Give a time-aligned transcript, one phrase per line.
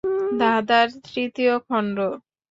[0.39, 1.97] ধাঁধার তৃতীয় খণ্ড।